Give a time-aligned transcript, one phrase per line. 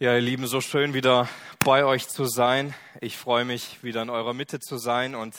[0.00, 1.28] Ja, ihr Lieben, so schön wieder
[1.64, 2.72] bei euch zu sein.
[3.00, 5.34] Ich freue mich, wieder in eurer Mitte zu sein und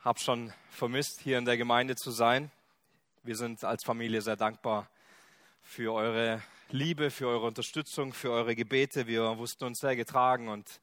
[0.00, 2.50] habe schon vermisst, hier in der Gemeinde zu sein.
[3.22, 4.90] Wir sind als Familie sehr dankbar
[5.62, 9.06] für eure Liebe, für eure Unterstützung, für eure Gebete.
[9.06, 10.78] Wir wussten uns sehr getragen und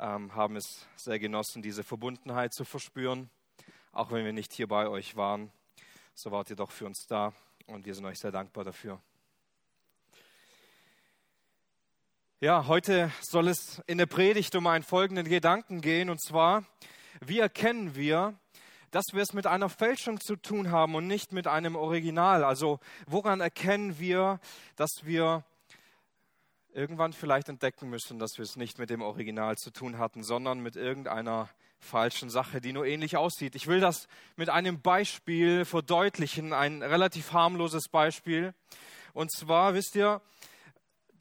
[0.00, 3.28] ähm, haben es sehr genossen, diese Verbundenheit zu verspüren.
[3.92, 5.52] Auch wenn wir nicht hier bei euch waren,
[6.14, 7.34] so wart ihr doch für uns da
[7.66, 9.02] und wir sind euch sehr dankbar dafür.
[12.40, 16.64] Ja, heute soll es in der Predigt um einen folgenden Gedanken gehen, und zwar,
[17.20, 18.34] wie erkennen wir,
[18.90, 22.42] dass wir es mit einer Fälschung zu tun haben und nicht mit einem Original?
[22.42, 24.40] Also woran erkennen wir,
[24.74, 25.44] dass wir
[26.72, 30.58] irgendwann vielleicht entdecken müssen, dass wir es nicht mit dem Original zu tun hatten, sondern
[30.58, 33.54] mit irgendeiner falschen Sache, die nur ähnlich aussieht.
[33.54, 38.54] Ich will das mit einem Beispiel verdeutlichen, ein relativ harmloses Beispiel.
[39.12, 40.20] Und zwar, wisst ihr,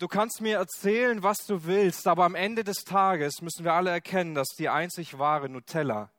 [0.03, 3.89] du kannst mir erzählen, was du willst, aber am Ende des Tages müssen wir alle
[3.89, 6.09] erkennen, dass die einzig wahre Nutella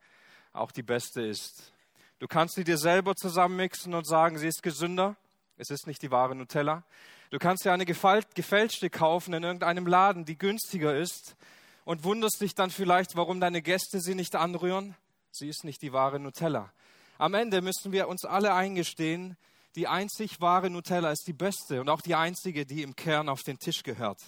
[0.55, 1.75] auch die beste ist.
[2.19, 5.17] Du kannst sie dir selber zusammenmixen und sagen, sie ist gesünder.
[5.59, 6.83] Es ist nicht die wahre Nutella.
[7.29, 11.37] Du kannst dir eine gefälschte kaufen in irgendeinem Laden, die günstiger ist
[11.85, 14.95] und wunderst dich dann vielleicht, warum deine Gäste sie nicht anrühren.
[15.31, 16.73] Sie ist nicht die wahre Nutella.
[17.19, 19.37] Am Ende müssen wir uns alle eingestehen,
[19.77, 23.43] die einzig wahre Nutella ist die beste und auch die einzige, die im Kern auf
[23.43, 24.21] den Tisch gehört.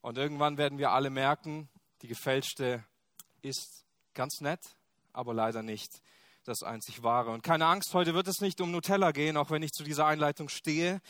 [0.00, 1.68] Und irgendwann werden wir alle merken,
[2.02, 2.84] die gefälschte
[3.42, 4.60] ist ganz nett,
[5.12, 6.02] aber leider nicht
[6.44, 7.30] das einzig wahre.
[7.30, 10.06] Und keine Angst, heute wird es nicht um Nutella gehen, auch wenn ich zu dieser
[10.06, 11.00] Einleitung stehe.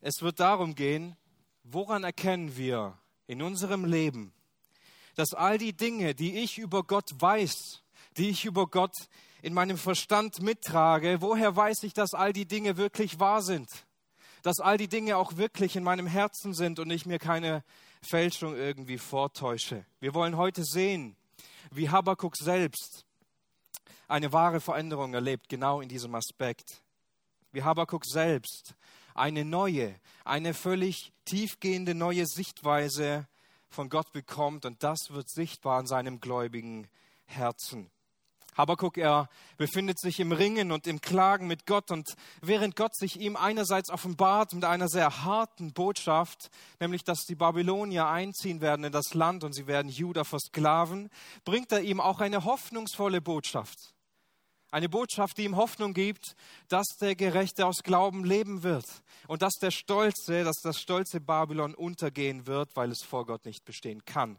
[0.00, 1.16] Es wird darum gehen,
[1.62, 4.32] woran erkennen wir in unserem Leben,
[5.14, 7.82] dass all die Dinge, die ich über Gott weiß,
[8.16, 8.94] die ich über Gott
[9.44, 13.68] in meinem Verstand mittrage, woher weiß ich, dass all die Dinge wirklich wahr sind?
[14.42, 17.62] Dass all die Dinge auch wirklich in meinem Herzen sind und ich mir keine
[18.00, 19.84] Fälschung irgendwie vortäusche.
[20.00, 21.14] Wir wollen heute sehen,
[21.70, 23.04] wie Habakkuk selbst
[24.08, 26.80] eine wahre Veränderung erlebt, genau in diesem Aspekt.
[27.52, 28.74] Wie Habakkuk selbst
[29.12, 33.26] eine neue, eine völlig tiefgehende neue Sichtweise
[33.68, 36.88] von Gott bekommt und das wird sichtbar in seinem gläubigen
[37.26, 37.90] Herzen.
[38.56, 43.18] Habakuk, er befindet sich im Ringen und im Klagen mit Gott und während Gott sich
[43.18, 48.92] ihm einerseits offenbart mit einer sehr harten Botschaft, nämlich dass die Babylonier einziehen werden in
[48.92, 51.10] das Land und sie werden Juda versklaven,
[51.44, 53.94] bringt er ihm auch eine hoffnungsvolle Botschaft.
[54.70, 56.34] Eine Botschaft, die ihm Hoffnung gibt,
[56.68, 58.86] dass der Gerechte aus Glauben leben wird
[59.28, 63.64] und dass der Stolze, dass das stolze Babylon untergehen wird, weil es vor Gott nicht
[63.64, 64.38] bestehen kann.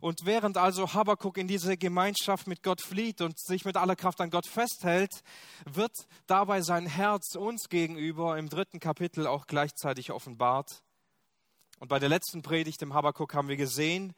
[0.00, 4.20] Und während also Habakuk in diese Gemeinschaft mit Gott flieht und sich mit aller Kraft
[4.20, 5.22] an Gott festhält,
[5.64, 5.92] wird
[6.26, 10.82] dabei sein Herz uns gegenüber im dritten Kapitel auch gleichzeitig offenbart.
[11.78, 14.14] Und bei der letzten Predigt im Habakuk haben wir gesehen,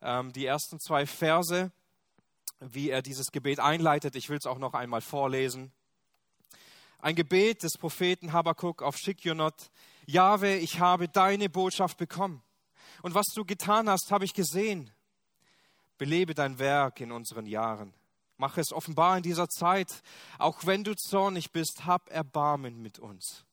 [0.00, 1.70] ähm, die ersten zwei Verse,
[2.60, 4.16] wie er dieses Gebet einleitet.
[4.16, 5.72] Ich will es auch noch einmal vorlesen.
[6.98, 9.70] Ein Gebet des Propheten Habakuk auf Schikjonot.
[10.06, 12.42] Jahwe, ich habe deine Botschaft bekommen.
[13.02, 14.90] Und was du getan hast, habe ich gesehen.
[15.98, 17.94] Belebe dein Werk in unseren Jahren.
[18.36, 20.02] Mach es offenbar in dieser Zeit.
[20.38, 23.44] Auch wenn du zornig bist, hab Erbarmen mit uns.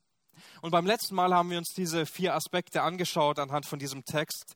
[0.61, 4.55] Und beim letzten Mal haben wir uns diese vier Aspekte angeschaut anhand von diesem Text.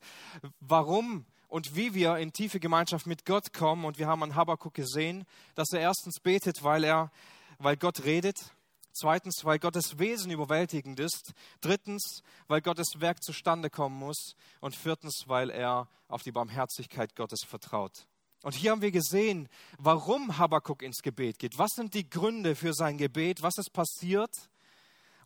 [0.60, 3.84] Warum und wie wir in tiefe Gemeinschaft mit Gott kommen.
[3.84, 5.24] Und wir haben an Habakkuk gesehen,
[5.54, 7.10] dass er erstens betet, weil er,
[7.58, 8.52] weil Gott redet.
[8.98, 11.34] Zweitens, weil Gottes Wesen überwältigend ist.
[11.60, 14.36] Drittens, weil Gottes Werk zustande kommen muss.
[14.60, 18.06] Und viertens, weil er auf die Barmherzigkeit Gottes vertraut.
[18.42, 21.58] Und hier haben wir gesehen, warum Habakkuk ins Gebet geht.
[21.58, 23.42] Was sind die Gründe für sein Gebet?
[23.42, 24.30] Was ist passiert?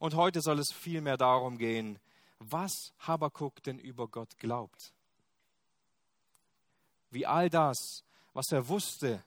[0.01, 2.01] Und heute soll es vielmehr darum gehen,
[2.41, 4.93] was Habakkuk denn über Gott glaubt.
[7.11, 9.23] Wie all das, was er wusste,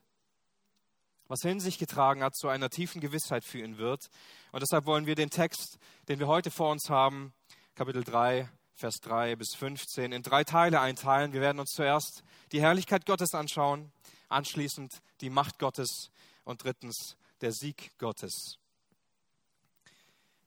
[1.33, 4.11] was er in sich getragen hat, zu einer tiefen Gewissheit führen wird.
[4.51, 7.33] Und deshalb wollen wir den Text, den wir heute vor uns haben,
[7.73, 11.33] Kapitel 3, Vers 3 bis 15, in drei Teile einteilen.
[11.33, 12.21] Wir werden uns zuerst
[12.51, 13.91] die Herrlichkeit Gottes anschauen,
[14.29, 16.11] anschließend die Macht Gottes
[16.43, 18.59] und drittens der Sieg Gottes.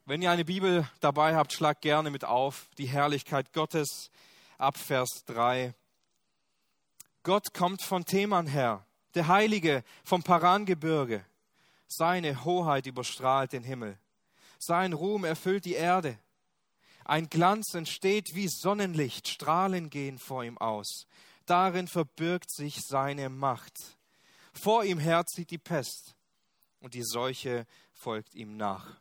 [0.05, 4.13] Wenn ihr eine Bibel dabei habt, schlagt gerne mit auf die Herrlichkeit Gottes
[4.57, 5.75] ab Vers 3.
[7.25, 8.87] Gott kommt von Theman her
[9.17, 11.25] der Heilige vom Parangebirge.
[11.89, 13.99] Seine Hoheit überstrahlt den Himmel.
[14.59, 16.19] Sein Ruhm erfüllt die Erde.
[17.05, 21.07] Ein Glanz entsteht wie Sonnenlicht, Strahlen gehen vor ihm aus.
[21.47, 23.97] Darin verbirgt sich seine Macht.
[24.53, 26.17] Vor ihm herzieht die Pest
[26.81, 29.01] und die Seuche folgt ihm nach.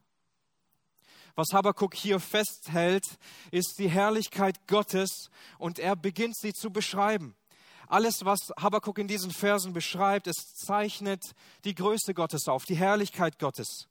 [1.36, 3.06] Was Habakkuk hier festhält,
[3.52, 7.36] ist die Herrlichkeit Gottes und er beginnt sie zu beschreiben.
[7.88, 11.22] Alles, was Habakkuk in diesen Versen beschreibt, es zeichnet
[11.64, 13.88] die Größe Gottes auf, die Herrlichkeit Gottes.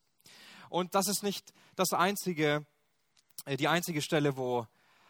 [0.69, 2.67] Und das ist nicht das einzige,
[3.45, 4.67] äh, die einzige Stelle, wo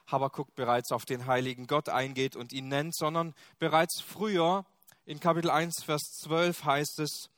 [0.06, 4.66] Habakkuk bereits auf den heiligen Gott eingeht und ihn nennt, sondern bereits früher
[5.06, 7.30] in Kapitel 1, Vers 12 heißt es,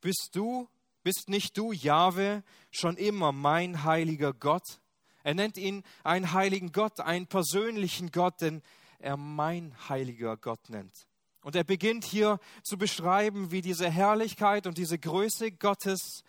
[0.00, 0.68] bist du,
[1.02, 4.80] bist nicht du, Jahwe, schon immer mein heiliger Gott?
[5.22, 8.62] Er nennt ihn einen heiligen Gott, einen persönlichen Gott, den
[9.04, 11.06] er mein heiliger Gott nennt.
[11.42, 16.24] Und er beginnt hier zu beschreiben, wie diese Herrlichkeit und diese Größe Gottes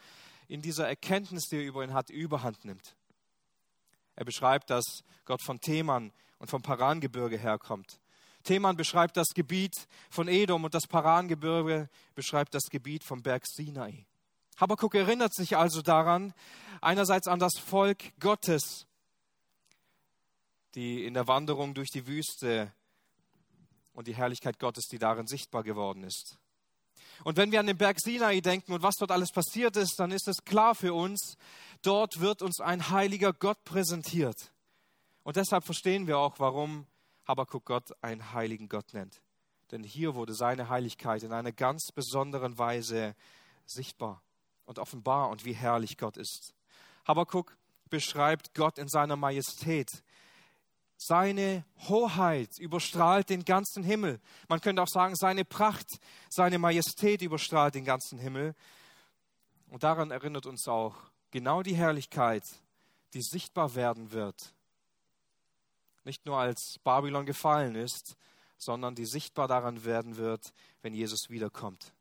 [0.48, 2.96] in dieser Erkenntnis, die er über ihn hat, überhand nimmt.
[4.16, 8.00] Er beschreibt, dass Gott von Theman und vom Parangebirge herkommt.
[8.44, 14.06] Theman beschreibt das Gebiet von Edom und das Parangebirge beschreibt das Gebiet vom Berg Sinai.
[14.58, 16.34] Habakkuk erinnert sich also daran,
[16.82, 18.86] einerseits an das Volk Gottes,
[20.76, 22.72] die in der Wanderung durch die Wüste
[23.94, 26.38] und die Herrlichkeit Gottes, die darin sichtbar geworden ist.
[27.24, 30.12] Und wenn wir an den Berg Sinai denken und was dort alles passiert ist, dann
[30.12, 31.38] ist es klar für uns,
[31.82, 34.52] dort wird uns ein heiliger Gott präsentiert.
[35.24, 36.86] Und deshalb verstehen wir auch, warum
[37.26, 39.22] Habakkuk Gott einen heiligen Gott nennt.
[39.72, 43.16] Denn hier wurde seine Heiligkeit in einer ganz besonderen Weise
[43.66, 44.22] sichtbar
[44.66, 46.54] und offenbar und wie herrlich Gott ist.
[47.08, 47.58] Habakkuk
[47.90, 50.04] beschreibt Gott in seiner Majestät.
[50.98, 54.20] Seine Hoheit überstrahlt den ganzen Himmel.
[54.48, 56.00] Man könnte auch sagen, seine Pracht,
[56.30, 58.56] seine Majestät überstrahlt den ganzen Himmel.
[59.70, 60.96] Und daran erinnert uns auch
[61.32, 62.44] genau die Herrlichkeit,
[63.14, 64.54] die sichtbar werden wird.
[66.06, 68.16] Nicht nur als Babylon gefallen ist,
[68.58, 71.94] sondern die sichtbar daran werden wird, wenn Jesus wiederkommt.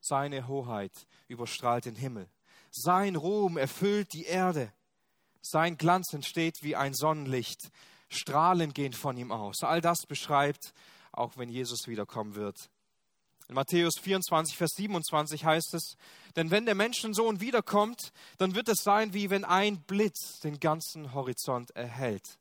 [0.00, 0.92] Seine Hoheit
[1.28, 2.28] überstrahlt den Himmel.
[2.70, 4.72] Sein Ruhm erfüllt die Erde.
[5.42, 7.70] Sein Glanz entsteht wie ein Sonnenlicht.
[8.10, 9.62] Strahlen gehen von ihm aus.
[9.62, 10.74] All das beschreibt,
[11.12, 12.70] auch wenn Jesus wiederkommen wird.
[13.48, 15.96] In Matthäus 24, Vers 27 heißt es,
[16.36, 21.14] denn wenn der Menschensohn wiederkommt, dann wird es sein, wie wenn ein Blitz den ganzen
[21.14, 22.38] Horizont erhält.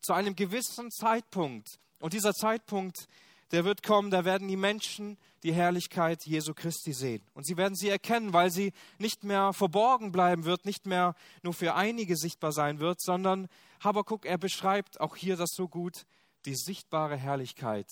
[0.00, 1.80] Zu einem gewissen Zeitpunkt.
[1.98, 3.08] Und dieser Zeitpunkt
[3.52, 7.22] der wird kommen, da werden die Menschen die Herrlichkeit Jesu Christi sehen.
[7.34, 11.52] Und sie werden sie erkennen, weil sie nicht mehr verborgen bleiben wird, nicht mehr nur
[11.52, 13.48] für einige sichtbar sein wird, sondern
[13.80, 16.06] Habakkuk, er beschreibt auch hier das so gut,
[16.46, 17.86] die sichtbare Herrlichkeit,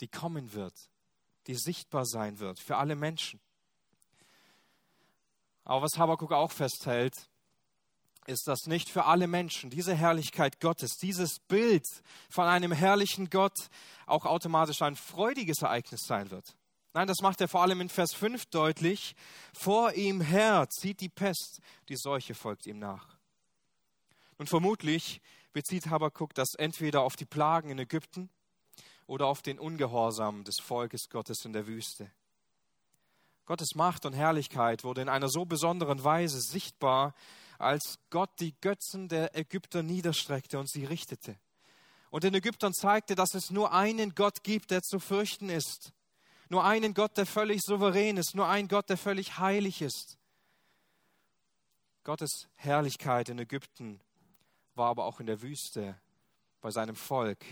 [0.00, 0.74] die kommen wird,
[1.46, 3.40] die sichtbar sein wird für alle Menschen.
[5.64, 7.28] Aber was Habakkuk auch festhält,
[8.28, 11.86] ist das nicht für alle Menschen, diese Herrlichkeit Gottes, dieses Bild
[12.30, 13.68] von einem herrlichen Gott
[14.06, 16.56] auch automatisch ein freudiges Ereignis sein wird.
[16.94, 19.16] Nein, das macht er vor allem in Vers 5 deutlich.
[19.52, 23.18] Vor ihm her zieht die Pest, die Seuche folgt ihm nach.
[24.38, 25.20] Und vermutlich
[25.52, 28.30] bezieht Habakkuk das entweder auf die Plagen in Ägypten
[29.06, 32.10] oder auf den Ungehorsam des Volkes Gottes in der Wüste.
[33.46, 37.14] Gottes Macht und Herrlichkeit wurde in einer so besonderen Weise sichtbar,
[37.58, 41.36] als Gott die Götzen der Ägypter niederstreckte und sie richtete.
[42.10, 45.92] Und den Ägyptern zeigte, dass es nur einen Gott gibt, der zu fürchten ist.
[46.48, 48.34] Nur einen Gott, der völlig souverän ist.
[48.34, 50.18] Nur einen Gott, der völlig heilig ist.
[52.04, 54.00] Gottes Herrlichkeit in Ägypten
[54.74, 55.98] war aber auch in der Wüste
[56.60, 57.44] bei seinem Volk,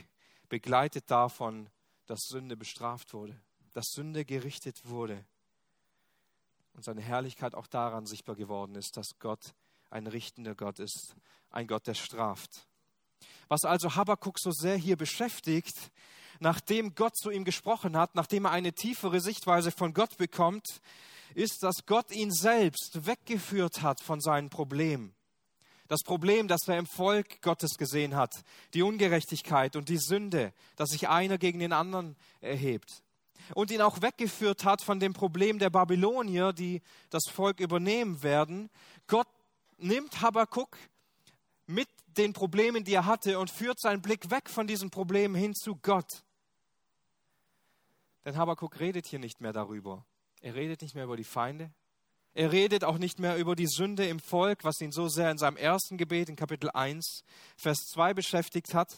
[0.49, 1.71] begleitet davon,
[2.07, 3.41] dass Sünde bestraft wurde,
[3.73, 5.25] dass Sünde gerichtet wurde
[6.75, 9.55] und seine Herrlichkeit auch daran sichtbar geworden ist, dass Gott
[9.93, 11.15] ein richtender Gott ist,
[11.51, 12.67] ein Gott, der straft.
[13.49, 15.93] Was also Habakkuk so sehr hier beschäftigt,
[16.41, 20.81] nachdem Gott zu ihm gesprochen hat, nachdem er eine tiefere Sichtweise von Gott bekommt,
[21.35, 25.15] ist, dass Gott ihn selbst weggeführt hat von seinen Problemen.
[25.89, 28.33] Das Problem, das er im Volk Gottes gesehen hat,
[28.73, 33.03] die Ungerechtigkeit und die Sünde, dass sich einer gegen den anderen erhebt.
[33.55, 36.81] Und ihn auch weggeführt hat von dem Problem der Babylonier, die
[37.11, 38.71] das Volk übernehmen werden.
[39.07, 39.27] Gott
[39.79, 40.77] nimmt Habakkuk
[41.67, 45.55] mit den Problemen, die er hatte, und führt seinen Blick weg von diesen Problemen hin
[45.55, 46.23] zu Gott.
[48.25, 50.05] Denn Habakkuk redet hier nicht mehr darüber.
[50.41, 51.73] Er redet nicht mehr über die Feinde.
[52.35, 55.39] Er redet auch nicht mehr über die Sünde im Volk, was ihn so sehr in
[55.39, 57.25] seinem ersten Gebet in Kapitel 1,
[57.57, 58.97] Vers 2 beschäftigt hat.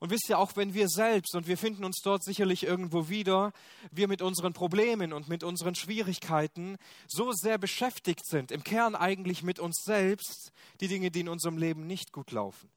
[0.00, 3.52] Und wisst ihr, auch wenn wir selbst, und wir finden uns dort sicherlich irgendwo wieder,
[3.90, 6.78] wir mit unseren Problemen und mit unseren Schwierigkeiten
[7.08, 11.58] so sehr beschäftigt sind, im Kern eigentlich mit uns selbst, die Dinge, die in unserem
[11.58, 12.70] Leben nicht gut laufen.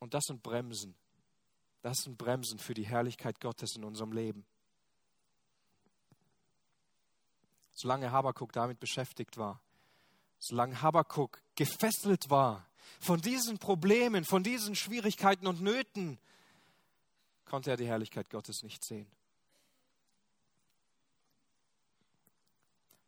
[0.00, 0.94] Und das sind Bremsen.
[1.82, 4.44] Das sind Bremsen für die Herrlichkeit Gottes in unserem Leben.
[7.72, 9.60] Solange Habakuk damit beschäftigt war,
[10.40, 12.66] Solange Habakkuk gefesselt war
[12.98, 16.18] von diesen Problemen, von diesen Schwierigkeiten und Nöten,
[17.44, 19.10] konnte er die Herrlichkeit Gottes nicht sehen.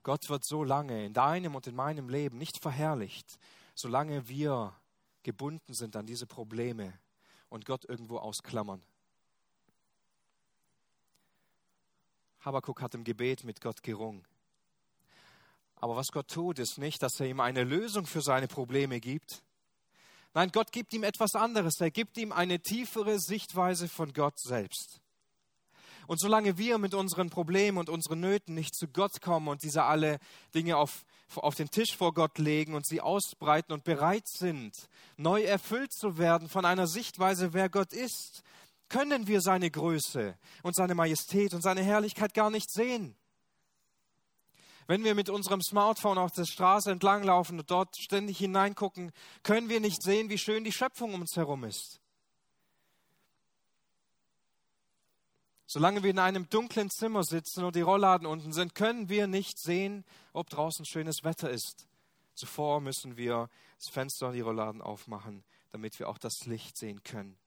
[0.02, 3.38] Gott wird so lange in deinem und in meinem Leben nicht verherrlicht,
[3.74, 4.74] solange wir
[5.22, 6.92] gebunden sind an diese Probleme
[7.48, 8.82] und Gott irgendwo ausklammern.
[12.40, 14.24] Habakuk hat im Gebet mit Gott gerungen.
[15.76, 19.42] Aber was Gott tut, ist nicht, dass er ihm eine Lösung für seine Probleme gibt.
[20.34, 21.80] Nein, Gott gibt ihm etwas anderes.
[21.80, 25.00] Er gibt ihm eine tiefere Sichtweise von Gott selbst.
[26.06, 29.84] Und solange wir mit unseren Problemen und unseren Nöten nicht zu Gott kommen und diese
[29.84, 30.18] alle
[30.54, 31.04] Dinge auf,
[31.36, 36.18] auf den Tisch vor Gott legen und sie ausbreiten und bereit sind, neu erfüllt zu
[36.18, 38.42] werden von einer Sichtweise, wer Gott ist,
[38.88, 43.16] können wir seine Größe und seine Majestät und seine Herrlichkeit gar nicht sehen.
[44.92, 49.11] Wenn wir mit unserem Smartphone auf der Straße entlanglaufen und dort ständig hineingucken,
[49.42, 52.02] können wir nicht sehen, wie schön die Schöpfung um uns herum ist.
[55.64, 59.58] Solange wir in einem dunklen Zimmer sitzen und die Rollladen unten sind, können wir nicht
[59.58, 61.88] sehen, ob draußen schönes Wetter ist.
[62.34, 67.02] Zuvor müssen wir das Fenster und die Rollladen aufmachen, damit wir auch das Licht sehen
[67.02, 67.38] können.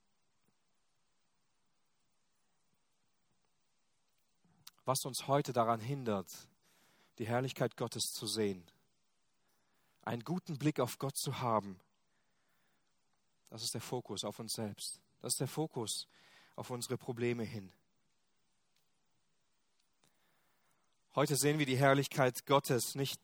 [4.84, 6.26] Was uns heute daran hindert,
[7.18, 8.64] die Herrlichkeit Gottes zu sehen,
[10.02, 11.80] einen guten Blick auf Gott zu haben,
[13.50, 15.00] das ist der Fokus auf uns selbst.
[15.20, 16.08] Das ist der Fokus
[16.56, 17.72] auf unsere Probleme hin.
[21.14, 23.20] Heute sehen wir die Herrlichkeit Gottes nicht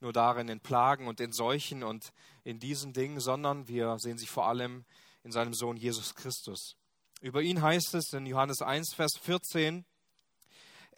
[0.00, 2.12] nur darin in Plagen und in Seuchen und
[2.44, 4.84] in diesen Dingen, sondern wir sehen sie vor allem
[5.22, 6.76] in seinem Sohn Jesus Christus.
[7.20, 9.84] Über ihn heißt es in Johannes 1, Vers 14,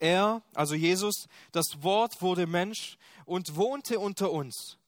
[0.00, 4.78] er, also Jesus, das Wort wurde Mensch und wohnte unter uns.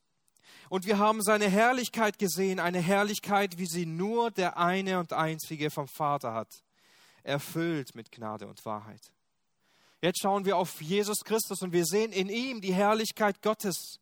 [0.69, 5.71] Und wir haben seine Herrlichkeit gesehen, eine Herrlichkeit, wie sie nur der eine und einzige
[5.71, 6.49] vom Vater hat,
[7.23, 9.13] erfüllt mit Gnade und Wahrheit.
[10.01, 14.01] Jetzt schauen wir auf Jesus Christus und wir sehen in ihm die Herrlichkeit Gottes.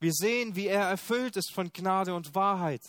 [0.00, 2.82] Wir sehen, wie er erfüllt ist von Gnade und Wahrheit.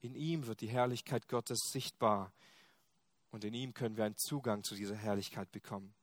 [0.00, 2.32] In ihm wird die Herrlichkeit Gottes sichtbar
[3.30, 5.94] und in ihm können wir einen Zugang zu dieser Herrlichkeit bekommen.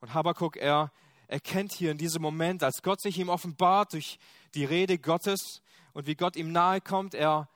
[0.00, 0.92] Und Habakkuk, er
[1.28, 4.18] erkennt hier in diesem Moment, als Gott sich ihm offenbart durch
[4.54, 7.48] die Rede Gottes und wie Gott ihm nahe kommt, er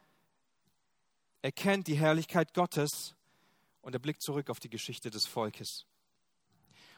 [1.42, 3.14] erkennt die Herrlichkeit Gottes
[3.80, 5.86] und er blickt zurück auf die Geschichte des Volkes.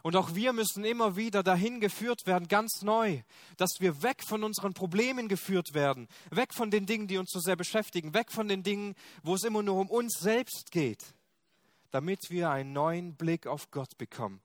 [0.02, 3.22] Und auch wir müssen immer wieder dahin geführt werden, ganz neu,
[3.56, 7.38] dass wir weg von unseren Problemen geführt werden, weg von den Dingen, die uns so
[7.38, 11.14] sehr beschäftigen, weg von den Dingen, wo es immer nur um uns selbst geht
[11.92, 14.40] damit wir einen neuen Blick auf Gott bekommen,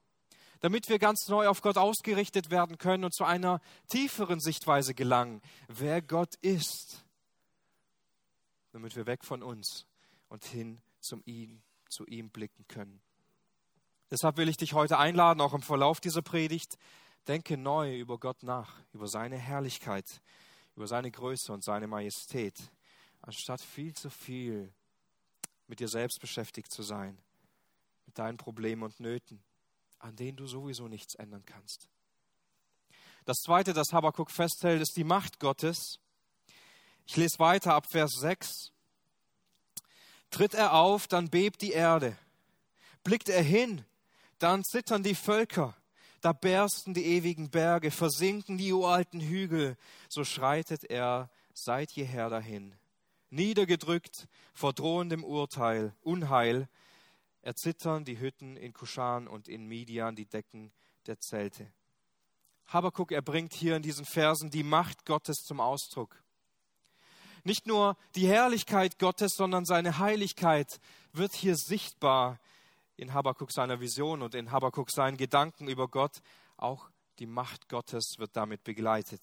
[0.59, 5.41] damit wir ganz neu auf Gott ausgerichtet werden können und zu einer tieferen Sichtweise gelangen,
[5.67, 7.05] wer Gott ist,
[8.73, 9.87] damit wir weg von uns
[10.27, 13.01] und hin zum ihm, zu ihm blicken können.
[14.11, 16.77] Deshalb will ich dich heute einladen, auch im Verlauf dieser Predigt,
[17.27, 20.21] denke neu über Gott nach, über seine Herrlichkeit,
[20.75, 22.57] über seine Größe und seine Majestät,
[23.21, 24.73] anstatt viel zu viel
[25.67, 27.17] mit dir selbst beschäftigt zu sein
[28.17, 29.43] mit deinen Problemen und Nöten,
[29.99, 31.87] an denen du sowieso nichts ändern kannst.
[33.25, 35.99] Das zweite, das Habakkuk festhält, ist die Macht Gottes.
[37.05, 38.71] Ich lese weiter ab Vers 6.
[40.31, 42.17] Tritt er auf, dann bebt die Erde.
[43.03, 43.85] Blickt er hin,
[44.39, 45.75] dann zittern die Völker.
[46.21, 49.77] Da bersten die ewigen Berge, versinken die uralten Hügel.
[50.09, 52.73] So schreitet er seit jeher dahin.
[53.29, 56.67] Niedergedrückt vor drohendem Urteil, Unheil,
[57.47, 60.73] erzittern die Hütten in Kuschan und in Midian, die Decken
[61.05, 61.71] der Zelte.
[62.67, 66.21] Habakuk erbringt hier in diesen Versen die Macht Gottes zum Ausdruck.
[67.45, 70.81] Nicht nur die Herrlichkeit Gottes, sondern seine Heiligkeit
[71.13, 72.37] wird hier sichtbar
[72.97, 76.21] in Habakuk seiner Vision und in Habakuk seinen Gedanken über Gott.
[76.57, 76.89] Auch
[77.19, 79.21] die Macht Gottes wird damit begleitet.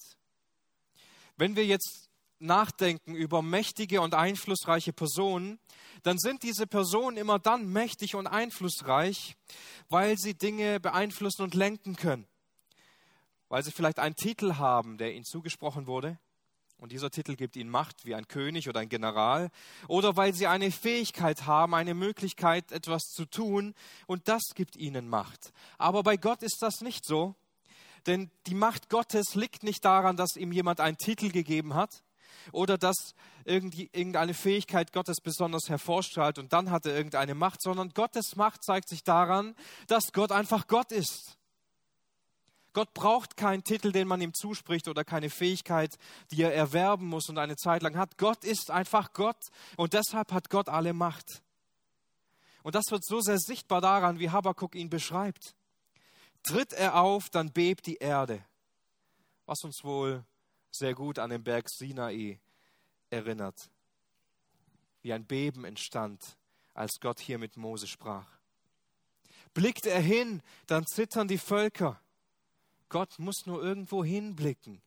[1.36, 5.58] Wenn wir jetzt nachdenken über mächtige und einflussreiche Personen,
[6.02, 9.36] dann sind diese Personen immer dann mächtig und einflussreich,
[9.88, 12.26] weil sie Dinge beeinflussen und lenken können.
[13.48, 16.18] Weil sie vielleicht einen Titel haben, der ihnen zugesprochen wurde,
[16.78, 19.50] und dieser Titel gibt ihnen Macht wie ein König oder ein General,
[19.88, 23.74] oder weil sie eine Fähigkeit haben, eine Möglichkeit, etwas zu tun,
[24.06, 25.52] und das gibt ihnen Macht.
[25.78, 27.36] Aber bei Gott ist das nicht so,
[28.06, 32.02] denn die Macht Gottes liegt nicht daran, dass ihm jemand einen Titel gegeben hat,
[32.52, 38.36] oder dass irgendeine Fähigkeit Gottes besonders hervorstrahlt und dann hat er irgendeine Macht, sondern Gottes
[38.36, 39.54] Macht zeigt sich daran,
[39.86, 41.36] dass Gott einfach Gott ist.
[42.74, 45.96] Gott braucht keinen Titel, den man ihm zuspricht oder keine Fähigkeit,
[46.32, 48.18] die er erwerben muss und eine Zeit lang hat.
[48.18, 49.38] Gott ist einfach Gott
[49.76, 51.42] und deshalb hat Gott alle Macht.
[52.64, 55.54] Und das wird so sehr sichtbar daran, wie Habakkuk ihn beschreibt.
[56.42, 58.44] Tritt er auf, dann bebt die Erde,
[59.46, 60.24] was uns wohl
[60.74, 62.40] sehr gut an den Berg Sinai
[63.10, 63.70] erinnert,
[65.02, 66.36] wie ein Beben entstand,
[66.72, 68.26] als Gott hier mit Mose sprach.
[69.52, 72.00] Blickt er hin, dann zittern die Völker.
[72.88, 74.82] Gott muss nur irgendwo hinblicken.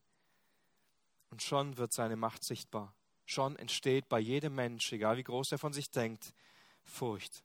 [1.29, 2.93] Und schon wird seine Macht sichtbar.
[3.25, 6.33] Schon entsteht bei jedem Mensch, egal wie groß er von sich denkt,
[6.83, 7.43] Furcht.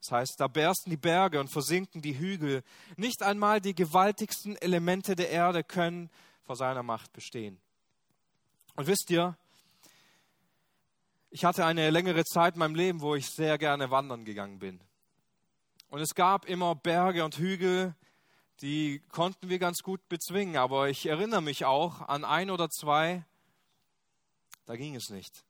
[0.00, 2.62] Das heißt, da bersten die Berge und versinken die Hügel.
[2.96, 6.10] Nicht einmal die gewaltigsten Elemente der Erde können
[6.46, 7.60] vor seiner Macht bestehen.
[8.76, 9.36] Und wisst ihr,
[11.30, 14.80] ich hatte eine längere Zeit in meinem Leben, wo ich sehr gerne wandern gegangen bin.
[15.88, 17.94] Und es gab immer Berge und Hügel,
[18.60, 20.56] die konnten wir ganz gut bezwingen.
[20.56, 23.24] Aber ich erinnere mich auch an ein oder zwei,
[24.64, 25.44] da ging es nicht.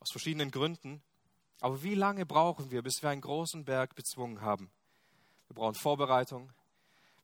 [0.00, 1.02] Aus verschiedenen Gründen.
[1.60, 4.70] Aber wie lange brauchen wir, bis wir einen großen Berg bezwungen haben?
[5.46, 6.52] Wir brauchen Vorbereitung,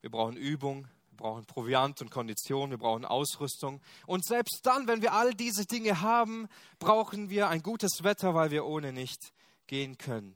[0.00, 0.86] wir brauchen Übung,
[1.18, 3.82] brauchen Proviant und Kondition, wir brauchen Ausrüstung.
[4.06, 6.48] Und selbst dann, wenn wir all diese Dinge haben,
[6.78, 9.34] brauchen wir ein gutes Wetter, weil wir ohne nicht
[9.66, 10.34] gehen können.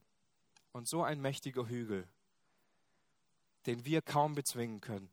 [0.73, 2.07] Und so ein mächtiger Hügel,
[3.65, 5.11] den wir kaum bezwingen können,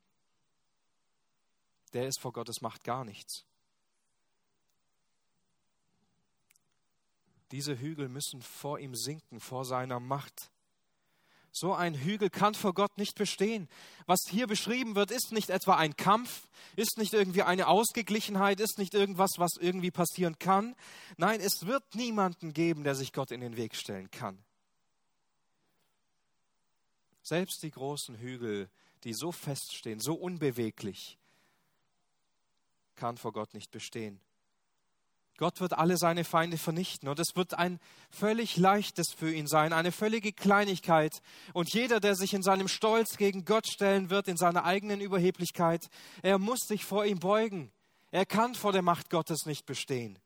[1.94, 3.46] der ist vor Gottes Macht gar nichts.
[7.52, 10.52] Diese Hügel müssen vor ihm sinken, vor seiner Macht.
[11.52, 13.68] So ein Hügel kann vor Gott nicht bestehen.
[14.06, 18.78] Was hier beschrieben wird, ist nicht etwa ein Kampf, ist nicht irgendwie eine Ausgeglichenheit, ist
[18.78, 20.76] nicht irgendwas, was irgendwie passieren kann.
[21.18, 24.38] Nein, es wird niemanden geben, der sich Gott in den Weg stellen kann.
[27.22, 28.70] Selbst die großen Hügel,
[29.04, 31.18] die so feststehen, so unbeweglich,
[32.96, 34.20] kann vor Gott nicht bestehen.
[35.40, 37.80] Gott wird alle seine Feinde vernichten und es wird ein
[38.10, 41.22] völlig leichtes für ihn sein, eine völlige Kleinigkeit.
[41.54, 45.90] Und jeder, der sich in seinem Stolz gegen Gott stellen wird, in seiner eigenen Überheblichkeit,
[46.24, 47.72] er muss sich vor ihm beugen.
[48.12, 50.20] Er kann vor der Macht Gottes nicht bestehen.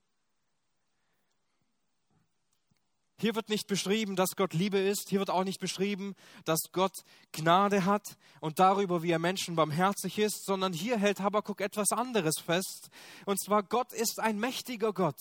[3.23, 5.07] Hier wird nicht beschrieben, dass Gott Liebe ist.
[5.07, 10.19] Hier wird auch nicht beschrieben, dass Gott Gnade hat und darüber, wie er Menschen barmherzig
[10.19, 12.89] ist, sondern hier hält Habakkuk etwas anderes fest.
[13.25, 15.15] Und zwar, Gott ist ein mächtiger Gott.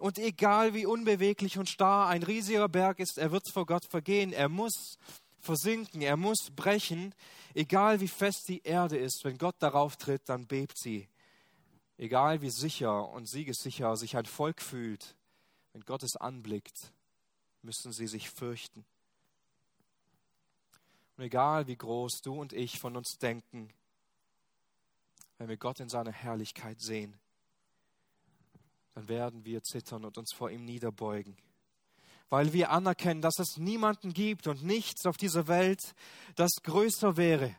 [0.00, 4.32] Und egal wie unbeweglich und starr ein riesiger Berg ist, er wird vor Gott vergehen.
[4.32, 4.98] Er muss
[5.38, 7.14] versinken, er muss brechen.
[7.54, 11.08] Egal wie fest die Erde ist, wenn Gott darauf tritt, dann bebt sie.
[11.98, 15.14] Egal wie sicher und siegessicher sich ein Volk fühlt,
[15.72, 16.92] wenn Gott es anblickt,
[17.64, 18.84] müssen sie sich fürchten.
[21.16, 23.72] Und egal wie groß du und ich von uns denken,
[25.38, 27.18] wenn wir Gott in seiner Herrlichkeit sehen,
[28.94, 31.36] dann werden wir zittern und uns vor ihm niederbeugen,
[32.28, 35.94] weil wir anerkennen, dass es niemanden gibt und nichts auf dieser Welt,
[36.36, 37.56] das größer wäre,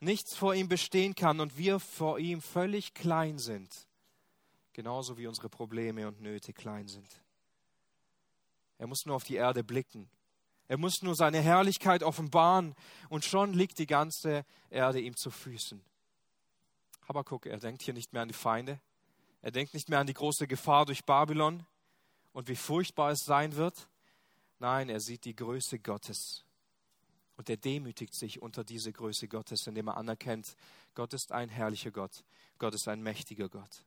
[0.00, 3.86] nichts vor ihm bestehen kann und wir vor ihm völlig klein sind,
[4.72, 7.25] genauso wie unsere Probleme und Nöte klein sind.
[8.78, 10.08] Er muss nur auf die Erde blicken.
[10.68, 12.74] Er muss nur seine Herrlichkeit offenbaren
[13.08, 15.80] und schon liegt die ganze Erde ihm zu Füßen.
[17.08, 18.80] Habakuk, er denkt hier nicht mehr an die Feinde.
[19.42, 21.64] Er denkt nicht mehr an die große Gefahr durch Babylon
[22.32, 23.88] und wie furchtbar es sein wird.
[24.58, 26.44] Nein, er sieht die Größe Gottes.
[27.36, 30.56] Und er demütigt sich unter diese Größe Gottes, indem er anerkennt,
[30.94, 32.24] Gott ist ein herrlicher Gott.
[32.58, 33.84] Gott ist ein mächtiger Gott.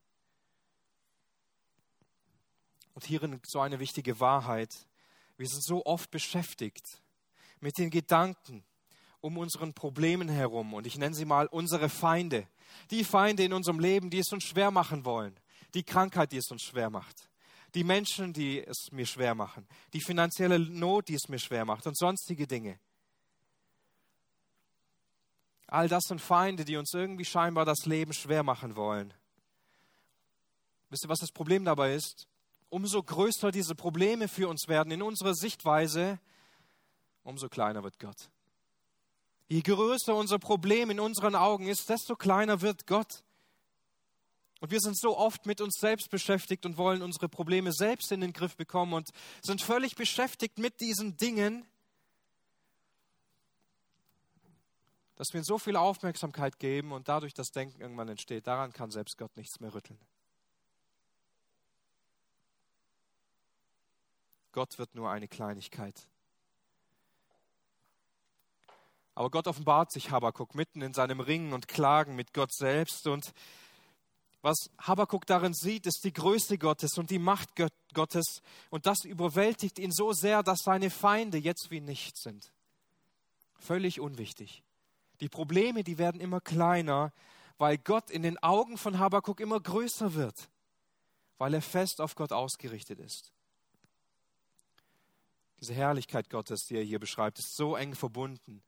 [2.93, 4.75] Und hierin so eine wichtige Wahrheit.
[5.37, 7.01] Wir sind so oft beschäftigt
[7.59, 8.63] mit den Gedanken
[9.21, 10.73] um unseren Problemen herum.
[10.73, 12.47] Und ich nenne sie mal unsere Feinde.
[12.91, 15.37] Die Feinde in unserem Leben, die es uns schwer machen wollen.
[15.73, 17.29] Die Krankheit, die es uns schwer macht.
[17.75, 19.67] Die Menschen, die es mir schwer machen.
[19.93, 21.85] Die finanzielle Not, die es mir schwer macht.
[21.85, 22.79] Und sonstige Dinge.
[25.67, 29.13] All das sind Feinde, die uns irgendwie scheinbar das Leben schwer machen wollen.
[30.89, 32.28] Wisst ihr, was das Problem dabei ist?
[32.69, 36.19] Umso größer diese Probleme für uns werden in unserer Sichtweise,
[37.23, 38.29] umso kleiner wird Gott.
[39.47, 43.23] Je größer unser Problem in unseren Augen ist, desto kleiner wird Gott.
[44.59, 48.21] Und wir sind so oft mit uns selbst beschäftigt und wollen unsere Probleme selbst in
[48.21, 49.09] den Griff bekommen und
[49.41, 51.65] sind völlig beschäftigt mit diesen Dingen,
[55.15, 58.47] dass wir so viel Aufmerksamkeit geben und dadurch das Denken irgendwann entsteht.
[58.47, 59.99] Daran kann selbst Gott nichts mehr rütteln.
[64.51, 66.07] Gott wird nur eine Kleinigkeit.
[69.19, 73.05] Aber Gott offenbart sich Habakuk mitten in seinem Ringen und Klagen mit Gott selbst.
[73.05, 73.33] Und
[74.41, 77.49] was Habakuk darin sieht, ist die Größe Gottes und die Macht
[77.93, 78.41] Gottes.
[78.69, 82.53] Und das überwältigt ihn so sehr, dass seine Feinde jetzt wie nichts sind.
[83.55, 84.63] Völlig unwichtig.
[85.19, 87.11] Die Probleme, die werden immer kleiner,
[87.57, 90.49] weil Gott in den Augen von Habakuk immer größer wird,
[91.37, 93.33] weil er fest auf Gott ausgerichtet ist.
[95.59, 98.61] Diese Herrlichkeit Gottes, die er hier beschreibt, ist so eng verbunden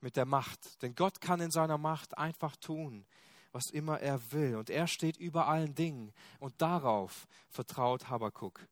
[0.00, 0.82] mit der Macht.
[0.82, 3.04] Denn Gott kann in seiner Macht einfach tun,
[3.52, 4.56] was immer er will.
[4.56, 6.12] Und er steht über allen Dingen.
[6.38, 8.66] Und darauf vertraut Habakuk.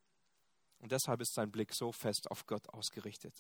[0.81, 3.35] Und deshalb ist sein Blick so fest auf Gott ausgerichtet.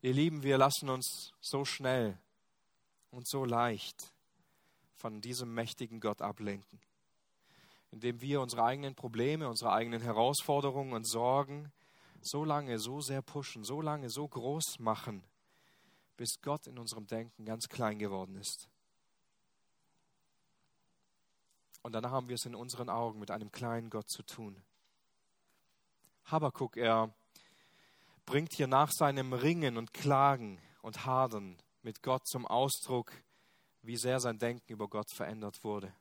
[0.00, 2.18] Ihr Lieben, wir lassen uns so schnell
[3.10, 4.12] und so leicht
[4.96, 6.80] von diesem mächtigen Gott ablenken,
[7.90, 11.72] indem wir unsere eigenen Probleme, unsere eigenen Herausforderungen und Sorgen
[12.24, 15.24] so lange, so sehr pushen, so lange, so groß machen,
[16.16, 18.68] bis Gott in unserem Denken ganz klein geworden ist.
[21.82, 24.62] Und danach haben wir es in unseren Augen mit einem kleinen Gott zu tun.
[26.26, 27.12] Habakuk, er
[28.24, 33.12] bringt hier nach seinem Ringen und Klagen und Hadern mit Gott zum Ausdruck,
[33.82, 35.92] wie sehr sein Denken über Gott verändert wurde,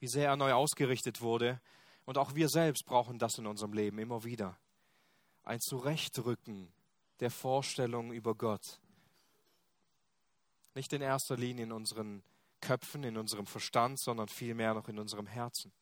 [0.00, 1.60] wie sehr er neu ausgerichtet wurde.
[2.04, 4.58] Und auch wir selbst brauchen das in unserem Leben immer wieder.
[5.46, 6.72] Ein Zurechtrücken
[7.20, 8.80] der Vorstellung über Gott.
[10.74, 12.24] Nicht in erster Linie in unseren
[12.60, 15.72] Köpfen, in unserem Verstand, sondern vielmehr noch in unserem Herzen.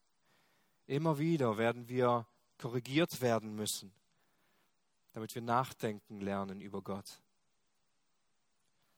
[0.86, 2.26] Immer wieder werden wir
[2.58, 3.90] korrigiert werden müssen,
[5.14, 7.22] damit wir nachdenken lernen über Gott.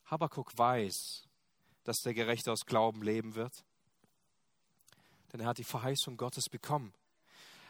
[0.06, 1.28] Habakuk weiß,
[1.84, 3.64] dass der Gerechte aus Glauben leben wird,
[5.32, 6.92] denn er hat die Verheißung Gottes bekommen.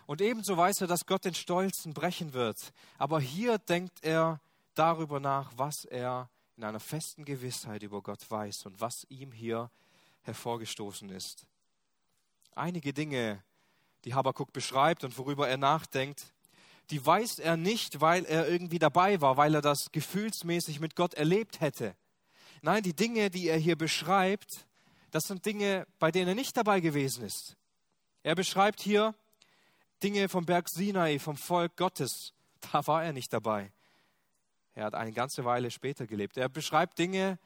[0.07, 2.73] Und ebenso weiß er, dass Gott den Stolzen brechen wird.
[2.97, 4.40] Aber hier denkt er
[4.75, 9.71] darüber nach, was er in einer festen Gewissheit über Gott weiß und was ihm hier
[10.23, 11.47] hervorgestoßen ist.
[12.55, 13.42] Einige Dinge,
[14.05, 16.33] die Habakuk beschreibt und worüber er nachdenkt,
[16.90, 21.14] die weiß er nicht, weil er irgendwie dabei war, weil er das gefühlsmäßig mit Gott
[21.14, 21.97] erlebt hätte.
[22.62, 24.66] Nein, die Dinge, die er hier beschreibt,
[25.11, 27.57] das sind Dinge, bei denen er nicht dabei gewesen ist.
[28.23, 29.14] Er beschreibt hier
[30.03, 32.33] Dinge vom Berg Sinai, vom Volk Gottes.
[32.73, 33.73] Da war er nicht dabei.
[34.75, 36.37] Er hat eine ganze Weile später gelebt.
[36.37, 37.39] Er beschreibt Dinge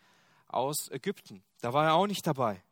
[0.48, 1.44] aus Ägypten.
[1.60, 2.62] Da war er auch nicht dabei.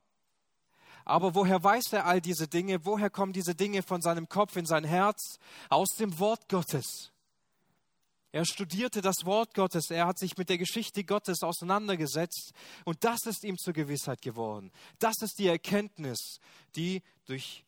[1.04, 2.84] Aber woher weiß er all diese Dinge?
[2.84, 5.38] Woher kommen diese Dinge von seinem Kopf in sein Herz?
[5.70, 7.12] Aus dem Wort Gottes.
[8.30, 12.52] Er studierte das Wort Gottes, er hat sich mit der Geschichte Gottes auseinandergesetzt
[12.84, 14.70] und das ist ihm zur Gewissheit geworden.
[14.98, 16.38] Das ist die Erkenntnis,
[16.76, 17.64] die durch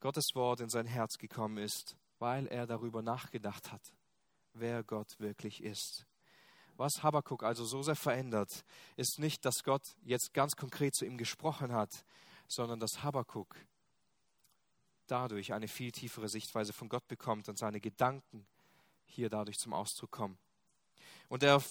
[0.00, 3.82] Gottes Wort in sein Herz gekommen ist, weil er darüber nachgedacht hat,
[4.54, 6.06] wer Gott wirklich ist.
[6.76, 8.64] Was Habakkuk also so sehr verändert,
[8.96, 12.04] ist nicht, dass Gott jetzt ganz konkret zu ihm gesprochen hat,
[12.48, 13.56] sondern dass Habakkuk
[15.06, 18.46] dadurch eine viel tiefere Sichtweise von Gott bekommt und seine Gedanken
[19.06, 20.36] hier dadurch zum Ausdruck kommen.
[21.28, 21.62] Und er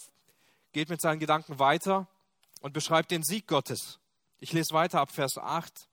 [0.71, 2.07] geht mit seinen Gedanken weiter
[2.61, 3.99] und beschreibt den Sieg Gottes.
[4.39, 5.87] Ich lese weiter ab Vers 8.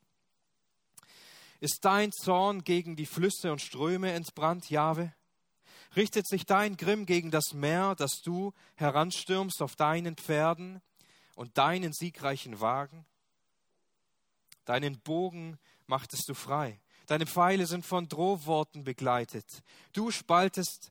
[1.63, 5.15] Ist dein Zorn gegen die Flüsse und Ströme entbrannt, Jahwe?
[5.95, 10.83] Richtet sich dein Grimm gegen das Meer, dass du heranstürmst auf deinen Pferden
[11.37, 13.07] und deinen siegreichen Wagen?
[14.65, 16.81] Deinen Bogen machtest du frei.
[17.07, 19.63] Deine Pfeile sind von Drohworten begleitet.
[19.93, 20.91] Du spaltest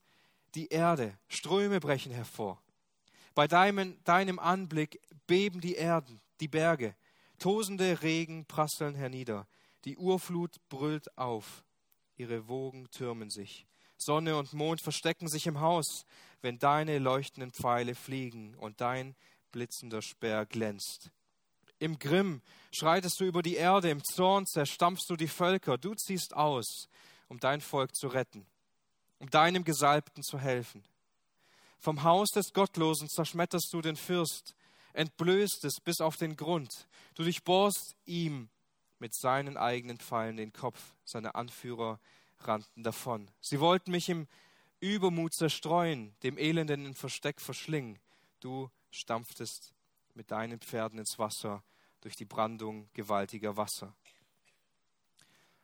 [0.55, 2.61] die Erde, Ströme brechen hervor.
[3.35, 6.95] Bei deinem, deinem Anblick beben die Erden, die Berge,
[7.39, 9.47] tosende Regen prasseln hernieder,
[9.85, 11.63] die Urflut brüllt auf,
[12.15, 13.65] ihre Wogen türmen sich.
[13.97, 16.05] Sonne und Mond verstecken sich im Haus,
[16.41, 19.15] wenn deine leuchtenden Pfeile fliegen und dein
[19.51, 21.11] blitzender Speer glänzt.
[21.77, 22.41] Im Grimm
[22.71, 26.89] schreitest du über die Erde, im Zorn zerstampfst du die Völker, du ziehst aus,
[27.27, 28.45] um dein Volk zu retten
[29.21, 30.83] um deinem Gesalbten zu helfen.
[31.77, 34.55] Vom Haus des Gottlosen zerschmetterst du den Fürst,
[34.93, 36.87] entblößt es bis auf den Grund.
[37.13, 38.49] Du durchbohrst ihm
[39.01, 40.79] mit seinen eigenen Pfeilen den Kopf.
[41.03, 41.99] Seine Anführer
[42.39, 43.29] rannten davon.
[43.41, 44.27] Sie wollten mich im
[44.79, 47.99] Übermut zerstreuen, dem Elenden in Versteck verschlingen.
[48.39, 49.73] Du stampftest
[50.13, 51.63] mit deinen Pferden ins Wasser
[52.01, 53.93] durch die Brandung gewaltiger Wasser.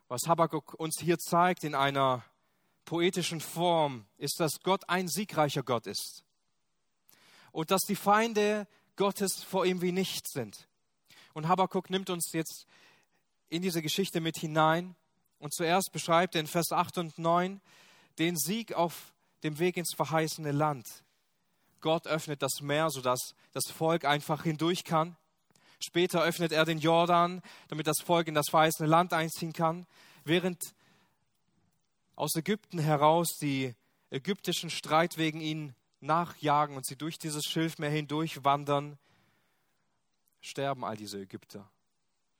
[0.08, 2.26] Was Habakkuk uns hier zeigt in einer
[2.86, 6.24] poetischen Form ist, dass Gott ein siegreicher Gott ist
[7.52, 10.68] und dass die Feinde Gottes vor ihm wie nichts sind.
[11.34, 12.66] Und Habakkuk nimmt uns jetzt
[13.50, 14.96] in diese Geschichte mit hinein
[15.40, 17.62] und zuerst beschreibt er in Vers 8 und 9
[18.20, 21.04] den Sieg auf dem Weg ins verheißene Land.
[21.82, 25.16] Gott öffnet das Meer, sodass das Volk einfach hindurch kann.
[25.80, 29.86] Später öffnet er den Jordan, damit das Volk in das verheißene Land einziehen kann.
[30.24, 30.60] Während
[32.16, 33.76] aus Ägypten heraus die
[34.10, 38.98] ägyptischen Streitwegen ihnen nachjagen und sie durch dieses Schilfmeer hindurch wandern,
[40.42, 41.70] sterben all diese Ägypter.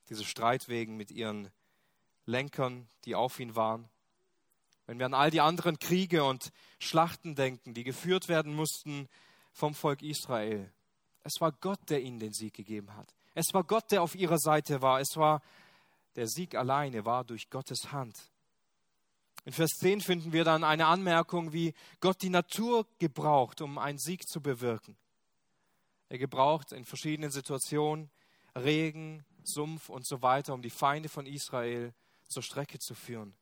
[0.08, 1.50] Diese Streitwegen mit ihren
[2.24, 3.88] Lenkern, die auf ihn waren.
[4.86, 9.08] Wenn wir an all die anderen Kriege und Schlachten denken, die geführt werden mussten
[9.52, 10.72] vom Volk Israel.
[11.24, 13.14] Es war Gott, der ihnen den Sieg gegeben hat.
[13.34, 15.00] Es war Gott, der auf ihrer Seite war.
[15.00, 15.42] Es war
[16.18, 18.16] der Sieg alleine war durch Gottes Hand.
[19.44, 23.98] In Vers 10 finden wir dann eine Anmerkung, wie Gott die Natur gebraucht, um einen
[23.98, 24.96] Sieg zu bewirken.
[26.08, 28.10] Er gebraucht in verschiedenen Situationen
[28.56, 31.92] Regen, Sumpf und so weiter, um die Feinde von Israel
[32.28, 33.34] zur Strecke zu führen.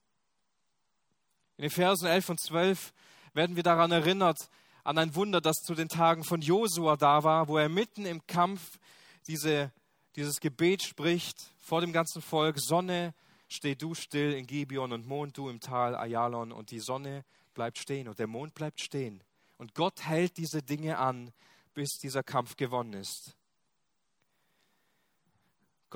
[1.57, 2.92] In den Versen 11 und 12
[3.33, 4.49] werden wir daran erinnert,
[4.85, 8.27] an ein Wunder, das zu den Tagen von Josua da war, wo er mitten im
[8.27, 8.79] Kampf
[9.27, 9.73] diese,
[10.14, 13.14] dieses Gebet spricht vor dem ganzen Volk, Sonne,
[13.49, 17.79] steh du still in Gibeon und Mond du im Tal Ayalon und die Sonne bleibt
[17.79, 19.23] stehen und der Mond bleibt stehen.
[19.59, 21.33] Und Gott hält diese Dinge an,
[21.75, 23.37] bis dieser Kampf gewonnen ist.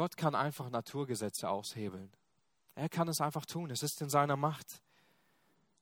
[0.01, 2.11] Gott kann einfach Naturgesetze aushebeln.
[2.75, 3.71] Er kann es einfach tun.
[3.71, 4.81] Es ist in seiner Macht,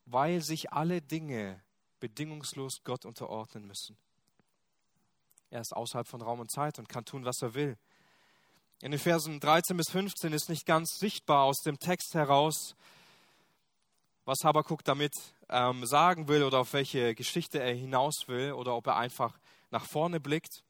[0.07, 1.63] weil sich alle Dinge
[2.01, 3.97] bedingungslos Gott unterordnen müssen.
[5.51, 7.79] Er ist außerhalb von Raum und Zeit und kann tun, was er will.
[8.83, 12.75] In den Versen 13 bis 15 ist nicht ganz sichtbar aus dem Text heraus,
[14.25, 15.13] was Habakkuk damit
[15.49, 19.39] ähm, sagen will oder auf welche Geschichte er hinaus will oder ob er einfach
[19.71, 20.65] nach vorne blickt,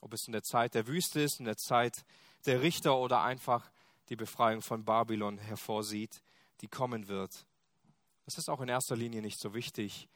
[0.00, 2.04] ob es in der Zeit der Wüste ist, in der Zeit
[2.46, 3.70] der Richter oder einfach
[4.08, 6.22] die Befreiung von Babylon hervorsieht,
[6.60, 7.46] die kommen wird.
[8.24, 10.08] Das ist auch in erster Linie nicht so wichtig.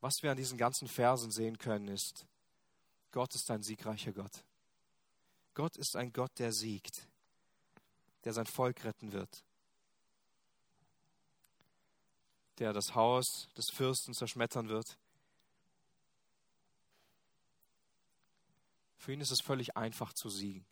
[0.00, 2.26] Was wir an diesen ganzen Versen sehen können, ist,
[3.12, 4.44] Gott ist ein siegreicher Gott.
[5.54, 7.06] Gott ist ein Gott, der siegt,
[8.24, 9.44] der sein Volk retten wird,
[12.58, 14.98] der das Haus des Fürsten zerschmettern wird.
[18.96, 20.64] Für ihn ist es völlig einfach zu siegen.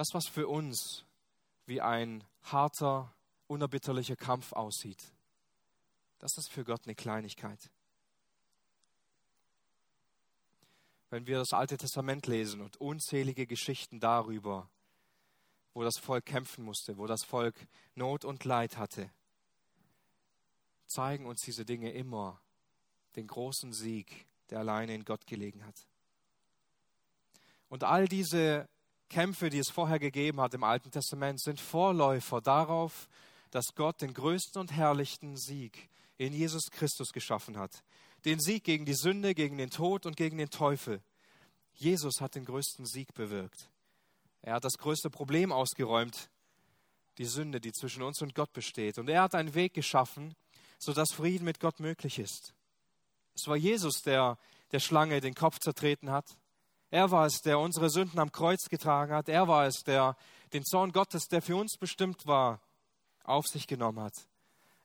[0.00, 1.04] Das, was für uns
[1.66, 3.12] wie ein harter,
[3.48, 5.12] unerbitterlicher Kampf aussieht,
[6.20, 7.70] das ist für Gott eine Kleinigkeit.
[11.10, 14.70] wenn wir das Alte Testament lesen und unzählige Geschichten darüber,
[15.74, 17.54] wo das Volk kämpfen musste, wo das Volk
[17.94, 19.10] Not und Leid hatte,
[20.86, 22.40] zeigen uns diese Dinge immer
[23.16, 25.76] den großen Sieg, der alleine in Gott gelegen hat.
[27.68, 28.66] Und all diese
[29.10, 33.08] Kämpfe, die es vorher gegeben hat im Alten Testament, sind Vorläufer darauf,
[33.50, 37.82] dass Gott den größten und herrlichsten Sieg in Jesus Christus geschaffen hat,
[38.24, 41.02] den Sieg gegen die Sünde, gegen den Tod und gegen den Teufel.
[41.74, 43.68] Jesus hat den größten Sieg bewirkt.
[44.42, 46.30] Er hat das größte Problem ausgeräumt,
[47.18, 48.98] die Sünde, die zwischen uns und Gott besteht.
[48.98, 50.34] Und er hat einen Weg geschaffen,
[50.78, 52.54] sodass Frieden mit Gott möglich ist.
[53.34, 54.38] Es war Jesus, der
[54.72, 56.36] der Schlange den Kopf zertreten hat.
[56.90, 59.28] Er war es, der unsere Sünden am Kreuz getragen hat.
[59.28, 60.16] Er war es, der
[60.52, 62.60] den Zorn Gottes, der für uns bestimmt war,
[63.22, 64.14] auf sich genommen hat.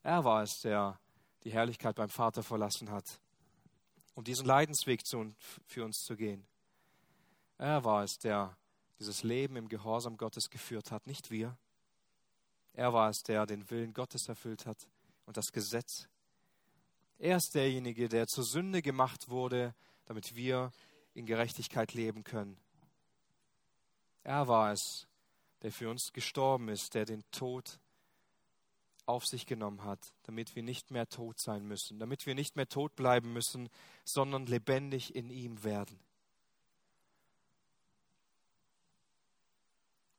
[0.04, 1.00] Er war es, der
[1.44, 3.20] die Herrlichkeit beim Vater verlassen hat,
[4.14, 5.34] um diesen Leidensweg zu,
[5.66, 6.46] für uns zu gehen.
[7.58, 8.56] Er war es, der
[9.00, 11.58] dieses Leben im Gehorsam Gottes geführt hat, nicht wir.
[12.74, 14.78] Er war es, der den Willen Gottes erfüllt hat
[15.26, 16.08] und das Gesetz.
[17.18, 19.74] Er ist derjenige, der zur Sünde gemacht wurde,
[20.06, 20.72] damit wir
[21.16, 22.58] in Gerechtigkeit leben können.
[24.24, 25.08] Er war es,
[25.62, 27.80] der für uns gestorben ist, der den Tod
[29.06, 32.68] auf sich genommen hat, damit wir nicht mehr tot sein müssen, damit wir nicht mehr
[32.68, 33.70] tot bleiben müssen,
[34.04, 36.00] sondern lebendig in ihm werden.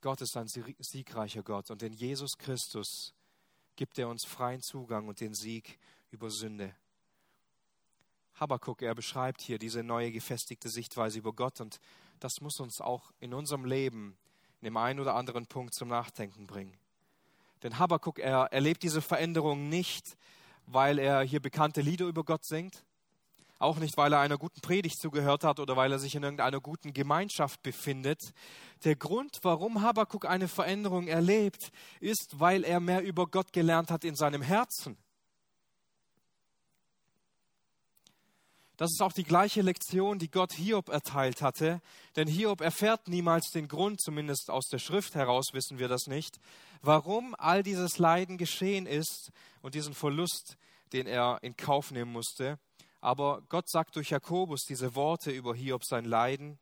[0.00, 3.12] Gott ist ein siegreicher Gott und in Jesus Christus
[3.74, 5.78] gibt er uns freien Zugang und den Sieg
[6.10, 6.74] über Sünde.
[8.38, 11.80] Habakkuk, er beschreibt hier diese neue gefestigte Sichtweise über Gott und
[12.20, 14.16] das muss uns auch in unserem Leben
[14.60, 16.76] in dem einen oder anderen Punkt zum Nachdenken bringen.
[17.62, 20.16] Denn Habakkuk, er erlebt diese Veränderung nicht,
[20.66, 22.84] weil er hier bekannte Lieder über Gott singt,
[23.58, 26.60] auch nicht, weil er einer guten Predigt zugehört hat oder weil er sich in irgendeiner
[26.60, 28.34] guten Gemeinschaft befindet.
[28.84, 31.70] Der Grund, warum Habakkuk eine Veränderung erlebt,
[32.00, 34.98] ist, weil er mehr über Gott gelernt hat in seinem Herzen.
[38.76, 41.80] Das ist auch die gleiche Lektion, die Gott Hiob erteilt hatte.
[42.14, 46.38] Denn Hiob erfährt niemals den Grund, zumindest aus der Schrift heraus wissen wir das nicht,
[46.82, 49.30] warum all dieses Leiden geschehen ist
[49.62, 50.58] und diesen Verlust,
[50.92, 52.58] den er in Kauf nehmen musste.
[53.00, 56.58] Aber Gott sagt durch Jakobus diese Worte über Hiob sein Leiden.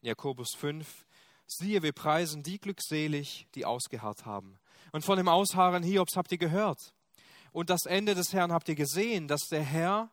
[0.00, 1.06] In Jakobus 5,
[1.46, 4.58] siehe, wir preisen die glückselig, die ausgeharrt haben.
[4.92, 6.94] Und von dem Ausharren Hiobs habt ihr gehört.
[7.52, 10.10] Und das Ende des Herrn habt ihr gesehen, dass der Herr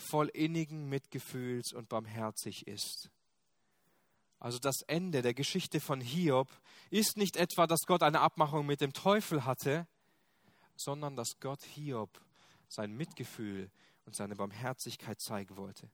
[0.00, 3.10] voll innigen Mitgefühls und barmherzig ist.
[4.38, 6.48] Also das Ende der Geschichte von Hiob
[6.90, 9.86] ist nicht etwa, dass Gott eine Abmachung mit dem Teufel hatte,
[10.76, 12.20] sondern dass Gott Hiob
[12.68, 13.70] sein Mitgefühl
[14.06, 15.90] und seine Barmherzigkeit zeigen wollte.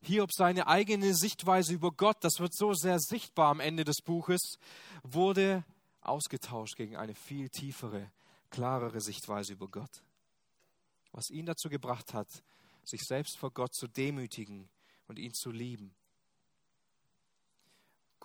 [0.00, 4.58] Hiob seine eigene Sichtweise über Gott, das wird so sehr sichtbar am Ende des Buches,
[5.02, 5.64] wurde
[6.00, 8.10] ausgetauscht gegen eine viel tiefere,
[8.50, 10.02] klarere Sichtweise über Gott.
[11.12, 12.28] Was ihn dazu gebracht hat,
[12.88, 14.68] sich selbst vor Gott zu demütigen
[15.06, 15.94] und ihn zu lieben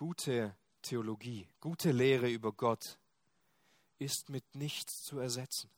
[0.00, 2.98] Gute Theologie, gute Lehre über Gott
[3.98, 5.68] ist mit nichts zu ersetzen.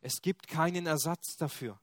[0.00, 1.78] Es gibt keinen Ersatz dafür.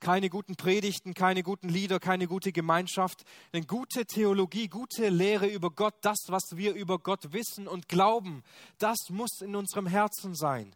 [0.00, 3.24] Keine guten Predigten, keine guten Lieder, keine gute Gemeinschaft.
[3.52, 8.42] Denn gute Theologie, gute Lehre über Gott, das, was wir über Gott wissen und glauben,
[8.78, 10.74] das muss in unserem Herzen sein.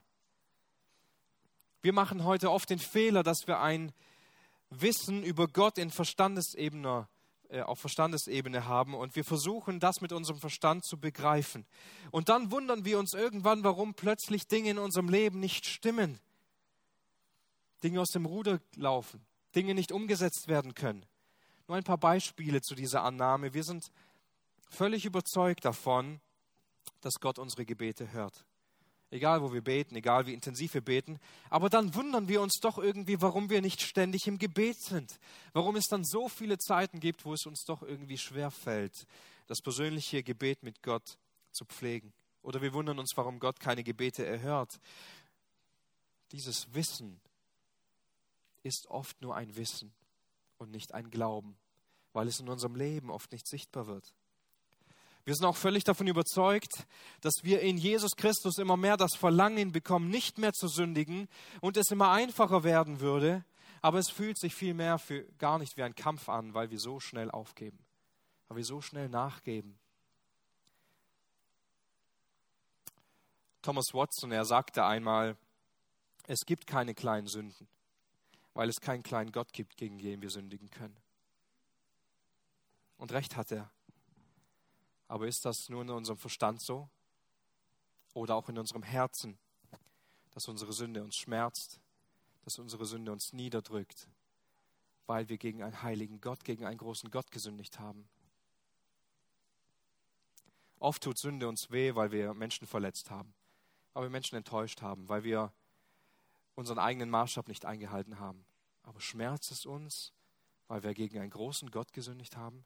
[1.83, 3.93] Wir machen heute oft den Fehler, dass wir ein
[4.69, 7.09] Wissen über Gott in Verstandesebene
[7.49, 11.67] äh, auf Verstandesebene haben und wir versuchen das mit unserem Verstand zu begreifen.
[12.11, 16.21] Und dann wundern wir uns irgendwann, warum plötzlich Dinge in unserem Leben nicht stimmen.
[17.83, 19.25] Dinge aus dem Ruder laufen,
[19.57, 21.05] Dinge nicht umgesetzt werden können.
[21.67, 23.55] Nur ein paar Beispiele zu dieser Annahme.
[23.55, 23.91] Wir sind
[24.69, 26.21] völlig überzeugt davon,
[27.01, 28.45] dass Gott unsere Gebete hört
[29.11, 31.19] egal wo wir beten, egal wie intensiv wir beten.
[31.49, 35.19] Aber dann wundern wir uns doch irgendwie, warum wir nicht ständig im Gebet sind.
[35.53, 39.07] Warum es dann so viele Zeiten gibt, wo es uns doch irgendwie schwer fällt,
[39.47, 41.19] das persönliche Gebet mit Gott
[41.51, 42.13] zu pflegen.
[42.43, 44.81] Oder wir wundern uns, warum Gott keine Gebete erhört.
[46.33, 47.21] Dieses Wissen
[48.63, 49.93] ist oft nur ein Wissen
[50.59, 51.57] und nicht ein Glauben,
[52.13, 54.15] weil es in unserem Leben oft nicht sichtbar wird.
[55.25, 56.87] Wir sind auch völlig davon überzeugt,
[57.21, 61.29] dass wir in Jesus Christus immer mehr das Verlangen bekommen, nicht mehr zu sündigen
[61.61, 63.45] und es immer einfacher werden würde.
[63.83, 65.01] Aber es fühlt sich vielmehr
[65.39, 67.79] gar nicht wie ein Kampf an, weil wir so schnell aufgeben,
[68.49, 69.79] weil wir so schnell nachgeben.
[73.63, 75.37] Thomas Watson, er sagte einmal,
[76.27, 77.69] es gibt keine kleinen Sünden,
[78.55, 80.97] weil es keinen kleinen Gott gibt, gegen den wir sündigen können.
[82.97, 83.71] Und recht hat er.
[85.11, 86.89] Aber ist das nur in unserem Verstand so?
[88.15, 89.37] Oder auch in unserem Herzen,
[90.31, 91.81] dass unsere Sünde uns schmerzt,
[92.45, 94.07] dass unsere Sünde uns niederdrückt,
[95.07, 98.09] weil wir gegen einen heiligen Gott, gegen einen großen Gott gesündigt haben?
[100.79, 103.35] Oft tut Sünde uns weh, weil wir Menschen verletzt haben,
[103.95, 105.53] weil wir Menschen enttäuscht haben, weil wir
[106.55, 108.45] unseren eigenen Maßstab nicht eingehalten haben.
[108.85, 110.13] Aber schmerzt es uns,
[110.69, 112.65] weil wir gegen einen großen Gott gesündigt haben?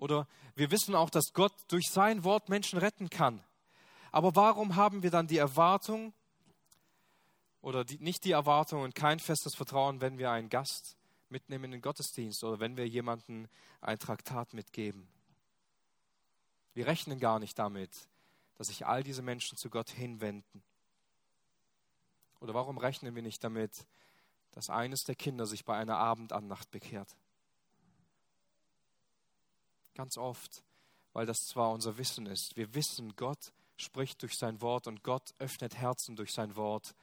[0.00, 3.44] Oder wir wissen auch, dass Gott durch sein Wort Menschen retten kann.
[4.10, 6.14] Aber warum haben wir dann die Erwartung
[7.60, 10.96] oder die, nicht die Erwartung und kein festes Vertrauen, wenn wir einen Gast
[11.28, 13.46] mitnehmen in den Gottesdienst oder wenn wir jemanden
[13.82, 15.06] ein Traktat mitgeben?
[16.72, 17.90] Wir rechnen gar nicht damit,
[18.56, 20.62] dass sich all diese Menschen zu Gott hinwenden.
[22.40, 23.86] Oder warum rechnen wir nicht damit,
[24.52, 27.14] dass eines der Kinder sich bei einer Abendannacht bekehrt?
[29.94, 30.62] Ganz oft,
[31.12, 32.56] weil das zwar unser Wissen ist.
[32.56, 36.94] Wir wissen, Gott spricht durch sein Wort und Gott öffnet Herzen durch sein Wort.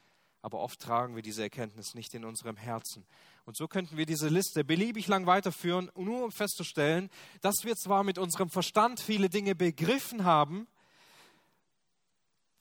[0.41, 3.06] Aber oft tragen wir diese Erkenntnis nicht in unserem Herzen.
[3.45, 7.10] Und so könnten wir diese Liste beliebig lang weiterführen, nur um festzustellen,
[7.41, 10.67] dass wir zwar mit unserem Verstand viele Dinge begriffen haben,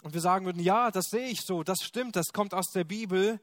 [0.06, 2.84] und wir sagen würden, ja, das sehe ich so, das stimmt, das kommt aus der
[2.84, 3.40] Bibel,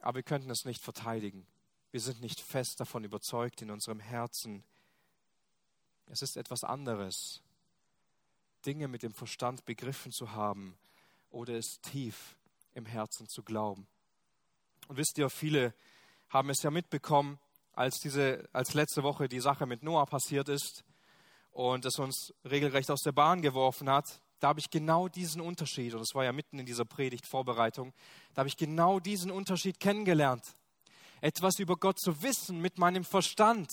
[0.00, 1.46] aber wir könnten es nicht verteidigen.
[1.92, 4.64] Wir sind nicht fest davon überzeugt in unserem Herzen,
[6.10, 7.42] es ist etwas anderes,
[8.66, 10.76] Dinge mit dem Verstand begriffen zu haben
[11.30, 12.36] oder es tief
[12.74, 13.86] im Herzen zu glauben.
[14.88, 15.74] Und wisst ihr, viele
[16.28, 17.38] haben es ja mitbekommen,
[17.72, 20.84] als, diese, als letzte Woche die Sache mit Noah passiert ist
[21.52, 24.20] und es uns regelrecht aus der Bahn geworfen hat.
[24.40, 27.92] Da habe ich genau diesen Unterschied, und es war ja mitten in dieser Predigtvorbereitung,
[28.34, 30.56] da habe ich genau diesen Unterschied kennengelernt.
[31.20, 33.72] Etwas über Gott zu wissen mit meinem Verstand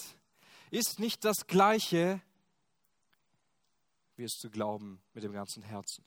[0.71, 2.21] ist nicht das Gleiche
[4.19, 6.03] wie es zu glauben mit dem ganzen Herzen.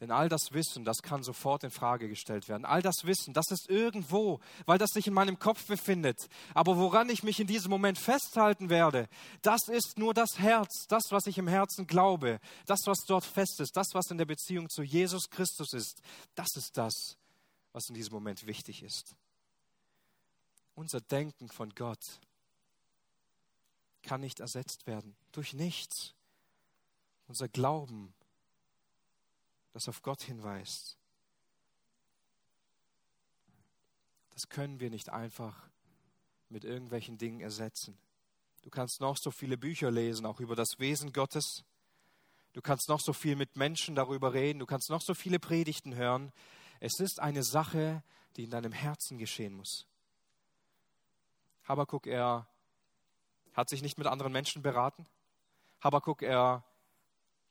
[0.00, 2.64] Denn all das Wissen, das kann sofort in Frage gestellt werden.
[2.64, 6.28] All das Wissen, das ist irgendwo, weil das sich in meinem Kopf befindet.
[6.54, 9.08] Aber woran ich mich in diesem Moment festhalten werde,
[9.42, 13.60] das ist nur das Herz, das, was ich im Herzen glaube, das, was dort fest
[13.60, 16.00] ist, das, was in der Beziehung zu Jesus Christus ist.
[16.34, 17.18] Das ist das,
[17.72, 19.16] was in diesem Moment wichtig ist.
[20.78, 22.20] Unser Denken von Gott
[24.04, 26.14] kann nicht ersetzt werden durch nichts.
[27.26, 28.14] Unser Glauben,
[29.72, 30.96] das auf Gott hinweist,
[34.30, 35.68] das können wir nicht einfach
[36.48, 37.98] mit irgendwelchen Dingen ersetzen.
[38.62, 41.64] Du kannst noch so viele Bücher lesen, auch über das Wesen Gottes.
[42.52, 44.60] Du kannst noch so viel mit Menschen darüber reden.
[44.60, 46.32] Du kannst noch so viele Predigten hören.
[46.78, 48.04] Es ist eine Sache,
[48.36, 49.87] die in deinem Herzen geschehen muss.
[51.68, 52.46] Habakuk, er
[53.52, 55.06] hat sich nicht mit anderen Menschen beraten.
[55.80, 56.64] Habakuk, er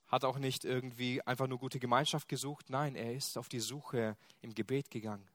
[0.07, 2.70] hat auch nicht irgendwie einfach nur gute Gemeinschaft gesucht.
[2.70, 5.28] Nein, er ist auf die Suche im Gebet gegangen.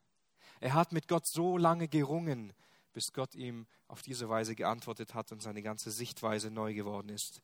[0.59, 2.53] Er hat mit Gott so lange gerungen,
[2.91, 7.41] bis Gott ihm auf diese Weise geantwortet hat und seine ganze Sichtweise neu geworden ist.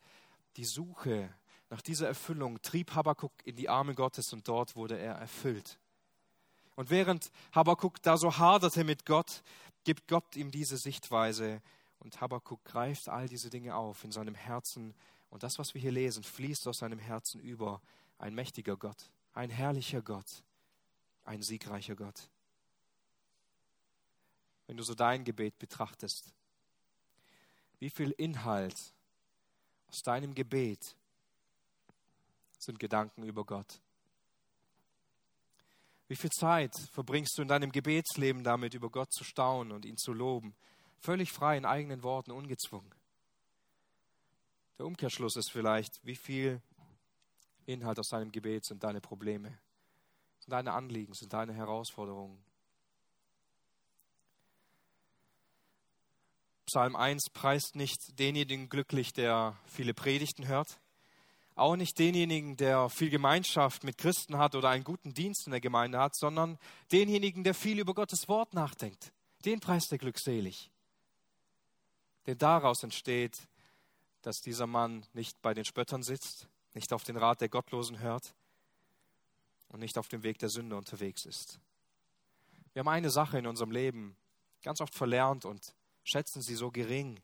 [0.58, 1.34] Die Suche
[1.70, 5.80] nach dieser Erfüllung trieb Habakuk in die Arme Gottes und dort wurde er erfüllt.
[6.76, 9.44] Und während Habakuk da so haderte mit Gott,
[9.90, 11.62] gibt Gott ihm diese Sichtweise
[12.00, 14.94] und Habakuk greift all diese Dinge auf in seinem Herzen
[15.32, 17.82] und das, was wir hier lesen, fließt aus seinem Herzen über.
[18.20, 20.44] Ein mächtiger Gott, ein herrlicher Gott,
[21.24, 22.30] ein siegreicher Gott
[24.70, 26.32] wenn du so dein Gebet betrachtest.
[27.80, 28.94] Wie viel Inhalt
[29.88, 30.96] aus deinem Gebet
[32.60, 33.82] sind Gedanken über Gott?
[36.10, 39.96] Wie viel Zeit verbringst du in deinem Gebetsleben damit, über Gott zu staunen und ihn
[39.96, 40.56] zu loben?
[40.98, 42.92] Völlig frei in eigenen Worten, ungezwungen.
[44.80, 46.62] Der Umkehrschluss ist vielleicht, wie viel
[47.68, 49.60] Inhalt aus deinem Gebet sind deine Probleme,
[50.40, 52.44] sind deine Anliegen, sind deine Herausforderungen.
[56.66, 60.80] Psalm 1 preist nicht denjenigen glücklich, der viele Predigten hört,
[61.60, 65.62] auch nicht denjenigen, der viel Gemeinschaft mit Christen hat oder einen guten Dienst in der
[65.62, 66.58] Gemeinde hat, sondern
[66.92, 69.12] denjenigen, der viel über Gottes Wort nachdenkt.
[69.46, 70.72] Den preist er glückselig.
[72.26, 73.48] Denn daraus entsteht,
[74.22, 78.34] dass dieser Mann nicht bei den Spöttern sitzt, nicht auf den Rat der Gottlosen hört
[79.70, 81.60] und nicht auf dem Weg der Sünde unterwegs ist.
[82.74, 84.16] Wir haben eine Sache in unserem Leben
[84.62, 87.20] ganz oft verlernt und schätzen sie so gering.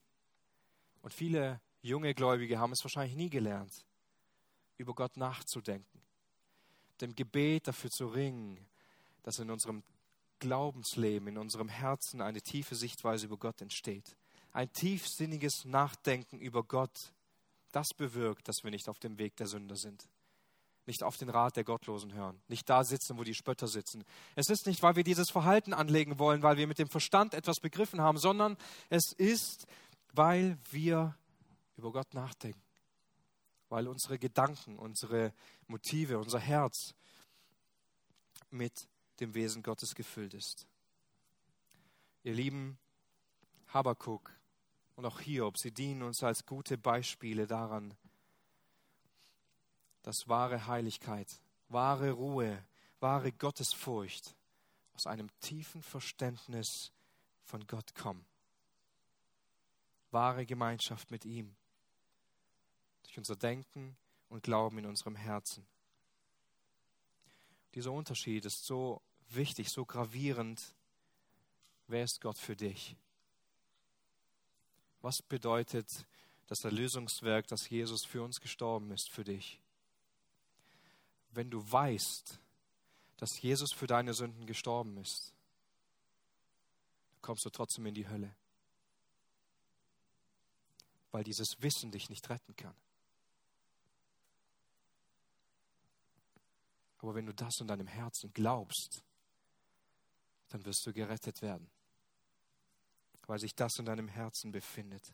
[1.02, 3.86] Und viele junge Gläubige haben es wahrscheinlich nie gelernt,
[4.78, 6.02] über Gott nachzudenken,
[7.02, 8.60] dem Gebet dafür zu ringen,
[9.24, 9.84] dass in unserem
[10.40, 14.16] Glaubensleben, in unserem Herzen eine tiefe Sichtweise über Gott entsteht.
[14.52, 17.14] Ein tiefsinniges Nachdenken über Gott,
[17.72, 20.08] das bewirkt, dass wir nicht auf dem Weg der Sünder sind
[20.88, 24.04] nicht auf den Rat der Gottlosen hören, nicht da sitzen, wo die Spötter sitzen.
[24.36, 27.60] Es ist nicht, weil wir dieses Verhalten anlegen wollen, weil wir mit dem Verstand etwas
[27.60, 28.58] begriffen haben, sondern
[28.90, 29.66] es ist,
[30.14, 31.16] weil wir
[31.78, 32.62] über Gott nachdenken,
[33.76, 35.34] weil unsere Gedanken, unsere
[35.68, 36.96] Motive, unser Herz
[38.50, 38.88] mit
[39.20, 40.66] dem Wesen Gottes gefüllt ist.
[42.24, 42.78] Ihr lieben
[43.74, 44.32] Habakuk
[44.96, 47.94] und auch Hiob, sie dienen uns als gute Beispiele daran,
[50.04, 52.64] dass wahre Heiligkeit, wahre Ruhe,
[53.02, 54.38] wahre Gottesfurcht
[54.94, 56.94] aus einem tiefen Verständnis
[57.44, 58.26] von Gott kommen.
[60.12, 61.58] Wahre Gemeinschaft mit ihm
[63.16, 63.96] durch unser Denken
[64.30, 65.66] und Glauben in unserem Herzen.
[67.74, 70.62] Dieser Unterschied ist so wichtig, so gravierend.
[71.88, 72.96] Wer ist Gott für dich?
[75.02, 76.06] Was bedeutet
[76.48, 79.60] das Erlösungswerk, dass Jesus für uns gestorben ist, für dich?
[81.36, 82.40] wenn du weißt,
[83.18, 85.34] dass Jesus für deine Sünden gestorben ist,
[87.22, 88.34] kommst du trotzdem in die Hölle.
[91.12, 92.76] Weil dieses Wissen dich nicht retten kann.
[97.06, 99.04] Aber wenn du das in deinem Herzen glaubst,
[100.50, 101.70] dann wirst du gerettet werden,
[103.28, 105.14] weil sich das in deinem Herzen befindet.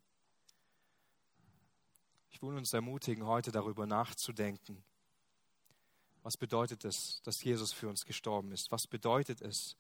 [2.29, 4.81] Ich will uns ermutigen, heute darüber nachzudenken,
[6.23, 8.71] was bedeutet es, dass Jesus für uns gestorben ist?
[8.71, 9.75] Was bedeutet es,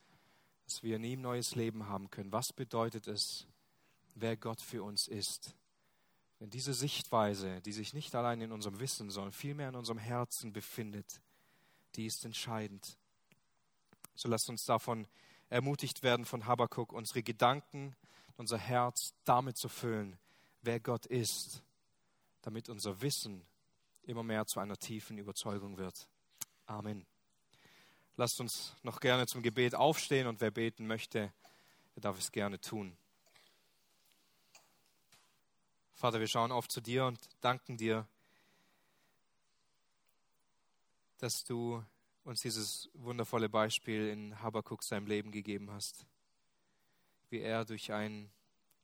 [0.65, 2.33] dass wir in ihm neues Leben haben können?
[2.33, 3.47] Was bedeutet es,
[4.15, 5.55] wer Gott für uns ist?
[6.41, 10.51] Denn diese Sichtweise, die sich nicht allein in unserem Wissen, sondern vielmehr in unserem Herzen
[10.51, 11.21] befindet,
[11.95, 12.97] die ist entscheidend.
[14.15, 15.07] So lasst uns davon
[15.49, 17.95] ermutigt werden von Habakkuk, unsere Gedanken,
[18.37, 20.17] unser Herz damit zu füllen,
[20.61, 21.63] wer Gott ist,
[22.41, 23.45] damit unser Wissen
[24.03, 26.07] immer mehr zu einer tiefen Überzeugung wird.
[26.65, 27.05] Amen.
[28.15, 31.33] Lasst uns noch gerne zum Gebet aufstehen und wer beten möchte,
[31.95, 32.95] der darf es gerne tun.
[35.93, 38.07] Vater, wir schauen auf zu dir und danken dir,
[41.21, 41.85] dass du
[42.23, 46.07] uns dieses wundervolle Beispiel in Habakkuk seinem Leben gegeben hast,
[47.29, 48.31] wie er durch ein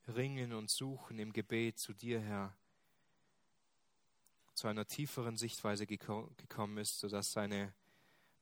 [0.07, 2.55] Ringen und Suchen im Gebet zu dir, Herr,
[4.53, 7.73] zu einer tieferen Sichtweise gekommen ist, sodass seine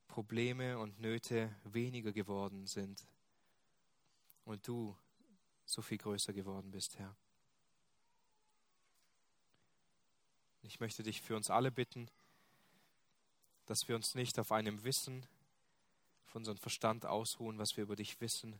[0.07, 3.07] Probleme und Nöte weniger geworden sind
[4.43, 4.95] und du
[5.65, 7.15] so viel größer geworden bist, Herr.
[10.63, 12.09] Ich möchte dich für uns alle bitten,
[13.65, 15.25] dass wir uns nicht auf einem Wissen,
[16.27, 18.59] auf unseren Verstand ausruhen, was wir über dich wissen,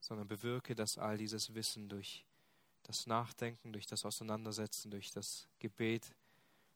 [0.00, 2.24] sondern bewirke, dass all dieses Wissen durch
[2.84, 6.14] das Nachdenken, durch das Auseinandersetzen, durch das Gebet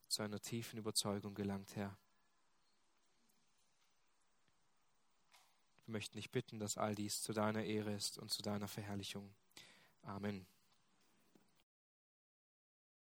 [0.09, 1.97] zu einer tiefen Überzeugung gelangt, Herr.
[5.87, 9.33] Wir möchten dich bitten, dass all dies zu deiner Ehre ist und zu deiner Verherrlichung.
[10.03, 10.47] Amen.